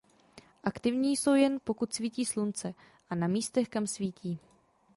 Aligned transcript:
Aktivní 0.63 1.17
jsou 1.17 1.33
jen 1.35 1.59
pokud 1.63 1.93
svítí 1.93 2.25
slunce 2.25 2.73
a 3.09 3.15
na 3.15 3.27
místech 3.27 3.69
kam 3.69 3.87
svítí. 3.87 4.39